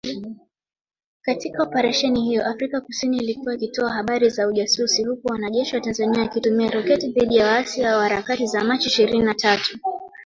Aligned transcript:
Katika 1.21 1.63
Operesheni 1.63 2.21
hiyo, 2.23 2.45
Afrika 2.45 2.81
kusini 2.81 3.17
ilikuwa 3.17 3.55
ikitoa 3.55 3.93
habari 3.93 4.29
za 4.29 4.47
ujasusi 4.47 5.03
huku 5.03 5.27
wanajeshi 5.31 5.75
wa 5.75 5.81
Tanzania 5.81 6.21
wakitumia 6.21 6.71
roketi 6.71 7.11
dhidi 7.11 7.35
ya 7.35 7.45
waasi 7.47 7.81
hao 7.81 7.97
wa 7.99 8.03
Harakati 8.03 8.45
za 8.47 8.63
Machi 8.63 8.87
ishirini 8.87 9.23
na 9.23 9.33
tatu. 9.33 9.79